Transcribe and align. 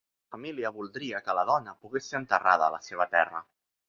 La 0.27 0.35
família 0.35 0.69
voldria 0.77 1.19
que 1.27 1.35
la 1.39 1.43
dona 1.49 1.75
pogués 1.83 2.07
ser 2.13 2.17
enterrada 2.21 2.65
a 2.71 2.75
la 2.77 2.81
seva 2.87 3.07
terra. 3.13 3.43